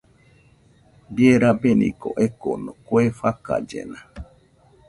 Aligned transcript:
Bie 1.17 1.33
rabeniko 1.43 2.09
ekoko, 2.25 2.71
kue 2.87 3.05
fakallena 3.21 3.99